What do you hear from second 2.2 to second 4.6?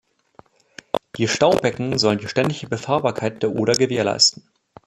die ständige Befahrbarkeit der Oder gewährleisten.